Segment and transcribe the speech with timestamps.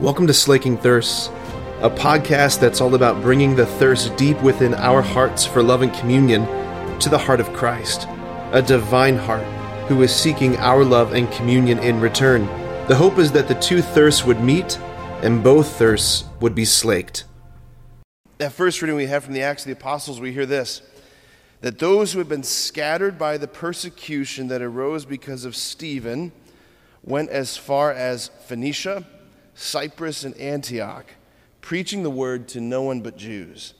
[0.00, 1.26] Welcome to Slaking Thirsts,
[1.80, 5.92] a podcast that's all about bringing the thirst deep within our hearts for love and
[5.92, 6.46] communion
[7.00, 8.06] to the heart of Christ,
[8.52, 9.42] a divine heart
[9.88, 12.46] who is seeking our love and communion in return.
[12.86, 14.78] The hope is that the two thirsts would meet
[15.22, 17.24] and both thirsts would be slaked.
[18.36, 20.80] That first reading we have from the Acts of the Apostles, we hear this
[21.60, 26.30] that those who had been scattered by the persecution that arose because of Stephen
[27.02, 29.04] went as far as Phoenicia,
[29.58, 31.06] Cyprus, and Antioch,
[31.60, 33.74] preaching the word to no one but Jews.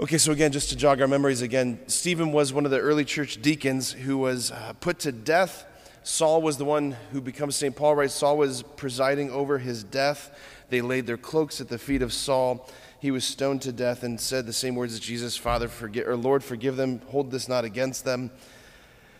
[0.00, 3.04] Okay, so again, just to jog our memories again, Stephen was one of the early
[3.04, 5.66] church deacons who was uh, put to death.
[6.02, 7.74] Saul was the one who becomes St.
[7.74, 8.10] Paul, right?
[8.10, 10.36] Saul was presiding over his death.
[10.70, 12.68] They laid their cloaks at the feet of Saul
[13.02, 16.14] he was stoned to death and said the same words as Jesus, Father, forgive, or
[16.14, 18.30] Lord, forgive them, hold this not against them.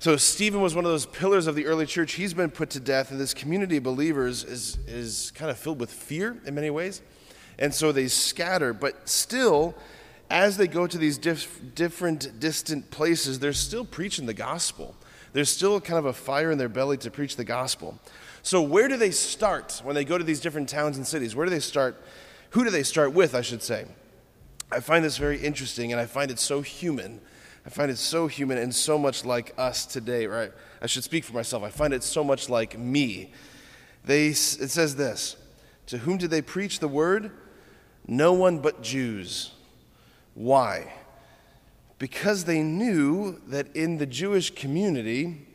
[0.00, 2.12] So Stephen was one of those pillars of the early church.
[2.12, 5.80] He's been put to death, and this community of believers is, is kind of filled
[5.80, 7.02] with fear in many ways.
[7.58, 9.74] And so they scatter, but still,
[10.30, 14.94] as they go to these dif- different distant places, they're still preaching the gospel.
[15.32, 17.98] There's still kind of a fire in their belly to preach the gospel.
[18.44, 21.34] So, where do they start when they go to these different towns and cities?
[21.34, 22.00] Where do they start?
[22.50, 23.86] Who do they start with, I should say?
[24.70, 27.20] I find this very interesting and I find it so human.
[27.68, 30.50] I find it so human and so much like us today, right?
[30.80, 31.62] I should speak for myself.
[31.62, 33.30] I find it so much like me.
[34.06, 35.36] They, it says this
[35.88, 37.30] To whom did they preach the word?
[38.06, 39.50] No one but Jews.
[40.32, 40.94] Why?
[41.98, 45.46] Because they knew that in the Jewish community,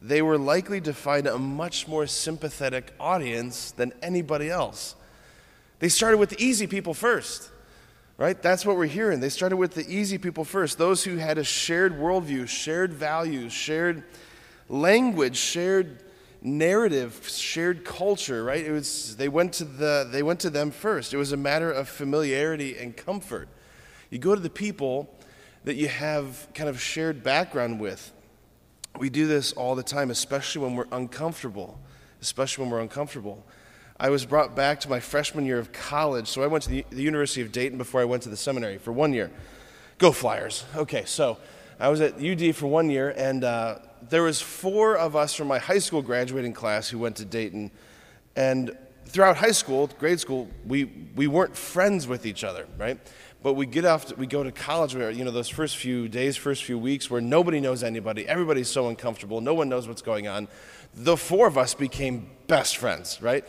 [0.00, 4.94] they were likely to find a much more sympathetic audience than anybody else.
[5.80, 7.50] They started with the easy people first,
[8.18, 8.42] right?
[8.42, 9.20] That's what we're hearing.
[9.20, 13.52] They started with the easy people first, those who had a shared worldview, shared values,
[13.52, 14.02] shared
[14.68, 16.02] language, shared
[16.42, 18.64] narrative, shared culture, right?
[18.64, 21.14] It was, they, went to the, they went to them first.
[21.14, 23.48] It was a matter of familiarity and comfort.
[24.10, 25.14] You go to the people
[25.64, 28.12] that you have kind of shared background with.
[28.98, 31.78] We do this all the time, especially when we're uncomfortable.
[32.20, 33.44] Especially when we're uncomfortable.
[34.00, 36.28] I was brought back to my freshman year of college.
[36.28, 38.78] So I went to the, the University of Dayton before I went to the seminary
[38.78, 39.30] for one year.
[39.98, 40.64] Go Flyers.
[40.76, 41.36] Okay, so
[41.80, 43.78] I was at UD for one year, and uh,
[44.08, 47.72] there was four of us from my high school graduating class who went to Dayton.
[48.36, 48.76] And
[49.06, 50.84] throughout high school, grade school, we,
[51.16, 53.00] we weren't friends with each other, right?
[53.42, 56.06] But we get off, to, we go to college where, you know, those first few
[56.06, 60.02] days, first few weeks where nobody knows anybody, everybody's so uncomfortable, no one knows what's
[60.02, 60.46] going on.
[60.94, 63.44] The four of us became best friends, right?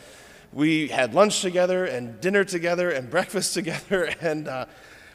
[0.52, 4.12] We had lunch together and dinner together and breakfast together.
[4.20, 4.66] And uh,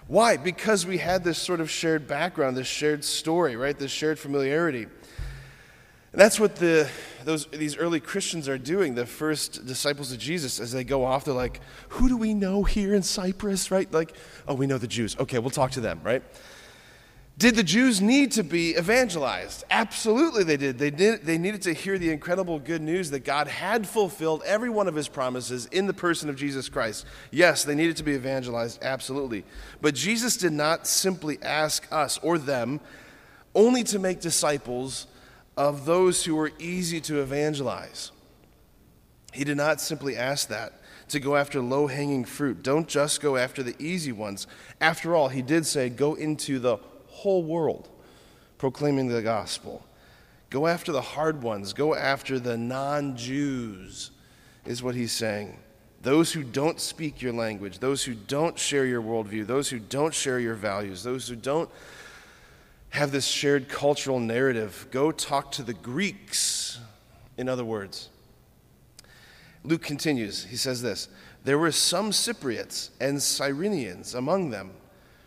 [0.08, 0.38] why?
[0.38, 3.78] Because we had this sort of shared background, this shared story, right?
[3.78, 4.84] This shared familiarity.
[4.84, 6.90] And that's what the,
[7.26, 11.26] those, these early Christians are doing, the first disciples of Jesus, as they go off,
[11.26, 11.60] they're like,
[11.90, 13.92] who do we know here in Cyprus, right?
[13.92, 14.16] Like,
[14.48, 15.18] oh, we know the Jews.
[15.20, 16.24] Okay, we'll talk to them, right?
[17.38, 19.66] Did the Jews need to be evangelized?
[19.70, 20.78] Absolutely, they did.
[20.78, 21.26] They, did.
[21.26, 24.96] they needed to hear the incredible good news that God had fulfilled every one of
[24.96, 27.06] his promises in the person of Jesus Christ.
[27.32, 29.44] Yes, they needed to be evangelized, absolutely.
[29.82, 32.80] But Jesus did not simply ask us or them
[33.54, 35.06] only to make disciples
[35.58, 38.12] of those who were easy to evangelize.
[39.34, 40.72] He did not simply ask that
[41.10, 42.64] to go after low hanging fruit.
[42.64, 44.48] Don't just go after the easy ones.
[44.80, 46.78] After all, he did say, go into the
[47.16, 47.90] whole world
[48.58, 49.86] proclaiming the gospel.
[50.50, 54.12] Go after the hard ones, go after the non Jews,
[54.66, 55.58] is what he's saying.
[56.02, 60.14] Those who don't speak your language, those who don't share your worldview, those who don't
[60.14, 61.70] share your values, those who don't
[62.90, 64.88] have this shared cultural narrative.
[64.92, 66.80] Go talk to the Greeks,
[67.38, 68.10] in other words.
[69.64, 70.46] Luke continues.
[70.46, 71.10] He says this
[71.44, 74.72] There were some Cypriots and Cyrenians among them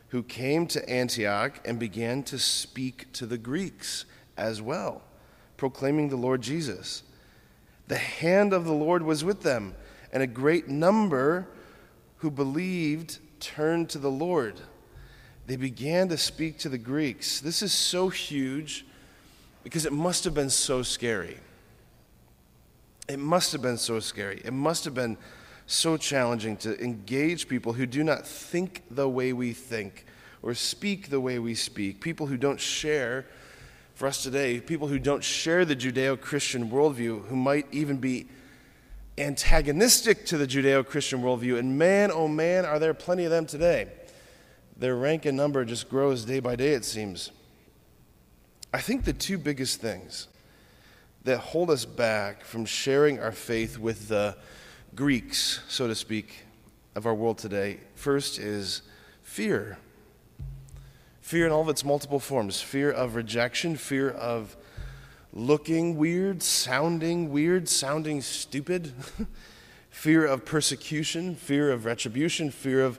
[0.09, 4.05] who came to Antioch and began to speak to the Greeks
[4.37, 5.03] as well,
[5.57, 7.03] proclaiming the Lord Jesus.
[7.89, 9.75] The hand of the Lord was with them,
[10.13, 11.47] and a great number
[12.19, 14.61] who believed turned to the Lord.
[15.47, 17.41] They began to speak to the Greeks.
[17.41, 18.85] This is so huge
[19.65, 21.39] because it must have been so scary.
[23.09, 24.43] It must have been so scary.
[24.45, 25.17] It must have been
[25.69, 30.07] so challenging to engage people who do not think the way we think
[30.41, 33.27] or speak the way we speak, people who don't share,
[33.95, 38.29] for us today, people who don't share the Judeo Christian worldview, who might even be
[39.19, 41.59] antagonistic to the Judeo Christian worldview.
[41.59, 43.89] And man, oh man, are there plenty of them today.
[44.77, 47.31] Their rank and number just grows day by day, it seems.
[48.73, 50.29] I think the two biggest things
[51.25, 54.37] that hold us back from sharing our faith with the
[54.95, 56.45] Greeks, so to speak,
[56.95, 57.79] of our world today.
[57.95, 58.83] First is
[59.23, 59.79] fear.
[61.21, 64.57] Fear in all of its multiple forms fear of rejection, fear of
[65.33, 68.93] looking weird, sounding weird, sounding stupid,
[69.91, 72.99] fear of persecution, fear of retribution, fear of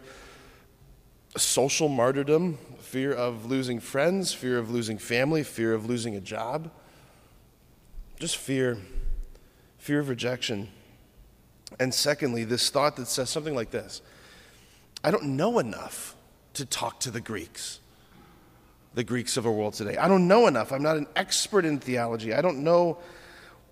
[1.38, 6.70] social martyrdom, fear of losing friends, fear of losing family, fear of losing a job.
[8.20, 8.78] Just fear,
[9.78, 10.70] fear of rejection.
[11.78, 14.02] And secondly, this thought that says something like this
[15.04, 16.16] I don't know enough
[16.54, 17.80] to talk to the Greeks,
[18.94, 19.98] the Greeks of our world today.
[19.98, 20.72] I don't know enough.
[20.72, 22.34] I'm not an expert in theology.
[22.34, 22.98] I don't know.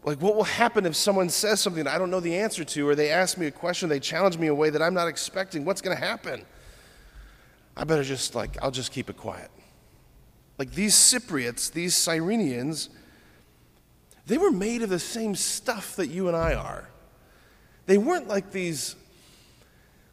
[0.04, 2.96] Like, what will happen if someone says something I don't know the answer to, or
[2.96, 5.66] they ask me a question, they challenge me in a way that I'm not expecting?
[5.66, 6.46] What's going to happen?
[7.76, 9.52] I better just, like, I'll just keep it quiet.
[10.58, 12.90] Like, these Cypriots, these Cyrenians,
[14.28, 16.88] they were made of the same stuff that you and I are.
[17.88, 18.96] They weren't like these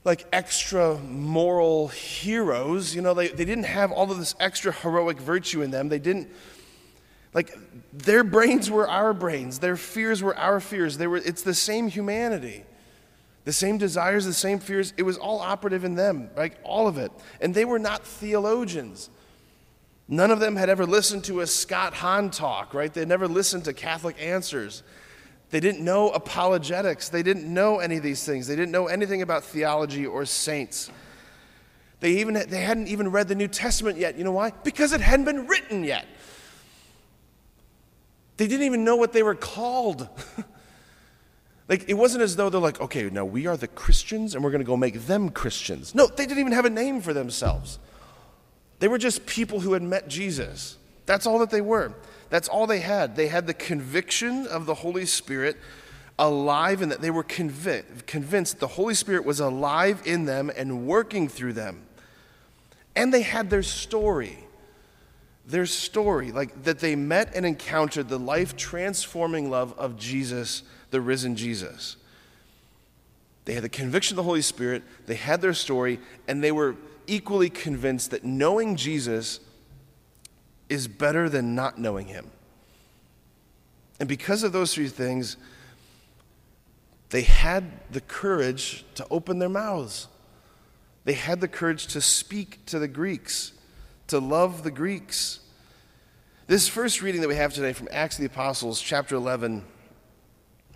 [0.05, 2.95] like extra moral heroes.
[2.95, 5.89] You know, they, they didn't have all of this extra heroic virtue in them.
[5.89, 6.29] They didn't,
[7.33, 7.57] like,
[7.93, 10.99] their brains were our brains, their fears were our fears.
[10.99, 12.65] They were, it's the same humanity.
[13.45, 16.97] The same desires, the same fears, it was all operative in them, like all of
[16.97, 17.13] it.
[17.43, 19.11] And they were not theologians.
[20.09, 22.93] None of them had ever listened to a Scott Hahn talk, right?
[22.93, 24.83] They never listened to Catholic answers.
[25.51, 27.09] They didn't know apologetics.
[27.09, 28.47] They didn't know any of these things.
[28.47, 30.91] They didn't know anything about theology or saints.
[32.01, 34.19] They, even, they hadn't even read the New Testament yet.
[34.19, 34.51] You know why?
[34.65, 36.07] Because it hadn't been written yet.
[38.37, 40.09] They didn't even know what they were called.
[41.69, 44.51] Like, it wasn't as though they're like, okay, now we are the Christians and we're
[44.51, 45.95] going to go make them Christians.
[45.95, 47.79] No, they didn't even have a name for themselves.
[48.81, 50.77] They were just people who had met Jesus.
[51.07, 51.95] That's all that they were.
[52.35, 53.15] That's all they had.
[53.15, 55.57] They had the conviction of the Holy Spirit
[56.19, 60.85] alive and that they were convic- convinced the Holy Spirit was alive in them and
[60.85, 61.87] working through them.
[62.97, 64.37] And they had their story.
[65.47, 71.01] Their story, like that they met and encountered the life transforming love of Jesus the
[71.01, 71.95] risen Jesus.
[73.45, 76.75] They had the conviction of the Holy Spirit, they had their story, and they were
[77.07, 79.39] equally convinced that knowing Jesus
[80.69, 82.31] is better than not knowing him.
[84.01, 85.37] And because of those three things,
[87.11, 90.09] they had the courage to open their mouths.
[91.05, 93.53] They had the courage to speak to the Greeks,
[94.09, 95.41] to love the Greeks.
[96.47, 99.65] This first reading that we have today from Acts of the Apostles, chapter 11,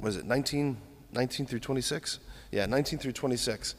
[0.00, 0.76] was it 19,
[1.12, 2.20] 19 through 26?
[2.52, 3.74] Yeah, 19 through 26.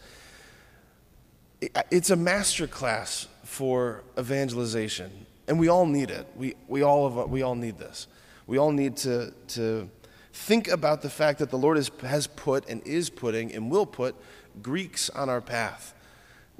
[1.91, 6.27] It's a master class for evangelization, and we all need it.
[6.35, 8.07] We, we, all, have, we all need this.
[8.47, 9.89] We all need to, to
[10.31, 13.87] think about the fact that the Lord is, has put and is putting and will
[13.87, 14.15] put
[14.61, 15.93] Greeks on our path,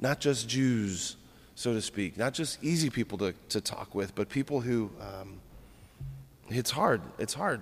[0.00, 1.16] not just Jews,
[1.54, 5.40] so to speak, not just easy people to, to talk with, but people who um,
[6.48, 7.00] it's hard.
[7.18, 7.60] It's hard.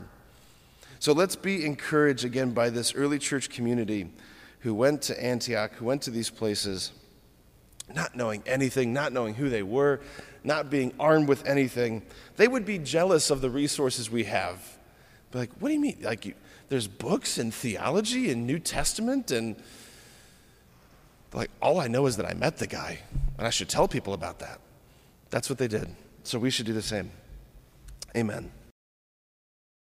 [0.99, 4.09] So let's be encouraged again by this early church community
[4.61, 6.93] who went to Antioch, who went to these places,
[7.95, 10.01] not knowing anything, not knowing who they were,
[10.45, 12.03] not being armed with anything.
[12.37, 14.79] They would be jealous of the resources we have.
[15.31, 15.99] Be like, what do you mean?
[16.03, 16.35] Like, you,
[16.69, 19.57] there's books and theology and New Testament, and
[21.33, 23.01] like, all I know is that I met the guy,
[23.37, 24.61] and I should tell people about that.
[25.31, 25.89] That's what they did.
[26.23, 27.11] So we should do the same.
[28.17, 28.51] Amen.